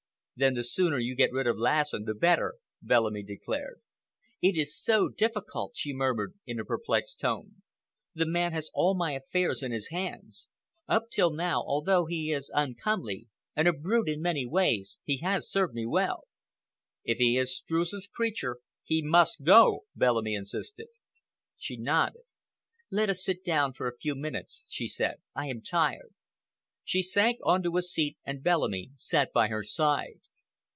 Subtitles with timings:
[0.37, 3.79] "Then the sooner you get rid of Lassen, the better," Bellamy declared.
[4.41, 7.61] "It is so difficult," she murmured, in a perplexed tone.
[8.15, 10.49] "The man has all my affairs in his hands.
[10.87, 15.47] Up till now, although he is uncomely, and a brute in many ways, he has
[15.47, 16.23] served me well."
[17.03, 20.87] "If he is Streuss's creature he must go," Bellamy insisted.
[21.55, 22.23] She nodded.
[22.89, 25.17] "Let us sit down for a few minutes," she said.
[25.35, 26.15] "I am tired."
[26.83, 30.19] She sank on to a seat and Bellamy sat by her side.